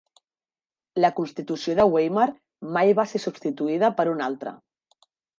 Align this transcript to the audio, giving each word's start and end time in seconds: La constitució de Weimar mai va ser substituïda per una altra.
La 1.03 1.09
constitució 1.17 1.75
de 1.79 1.83
Weimar 1.95 2.25
mai 2.77 2.93
va 2.99 3.05
ser 3.11 3.21
substituïda 3.25 3.91
per 4.01 4.07
una 4.15 4.27
altra. 4.29 4.55